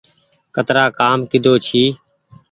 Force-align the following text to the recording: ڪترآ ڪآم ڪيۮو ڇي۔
ڪترآ 0.55 0.85
ڪآم 0.99 1.19
ڪيۮو 1.29 1.53
ڇي۔ 1.65 1.83